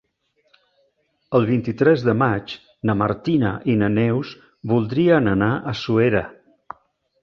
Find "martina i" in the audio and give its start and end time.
3.05-3.79